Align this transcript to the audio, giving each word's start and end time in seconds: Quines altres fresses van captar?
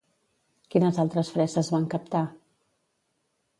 Quines 0.75 1.01
altres 1.03 1.29
fresses 1.35 1.71
van 1.75 1.87
captar? 1.97 2.25